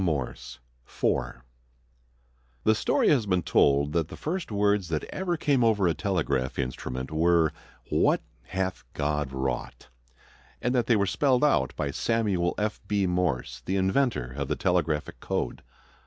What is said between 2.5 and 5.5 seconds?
The story has been told that the first words that ever